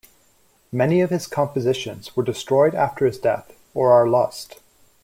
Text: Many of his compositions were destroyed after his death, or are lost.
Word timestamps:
Many 0.71 1.01
of 1.01 1.11
his 1.11 1.27
compositions 1.27 2.15
were 2.15 2.23
destroyed 2.23 2.73
after 2.73 3.05
his 3.05 3.19
death, 3.19 3.53
or 3.75 3.91
are 3.91 4.07
lost. 4.07 4.59